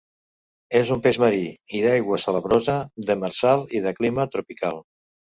És 0.77 0.87
un 0.93 1.01
peix 1.01 1.17
marí 1.23 1.41
i 1.79 1.81
d'aigua 1.83 2.17
salabrosa, 2.23 2.77
demersal 3.09 3.65
i 3.81 3.83
de 3.85 3.93
clima 3.99 4.25
tropical. 4.37 4.81